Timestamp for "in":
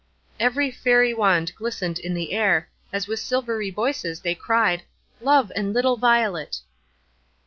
1.99-2.15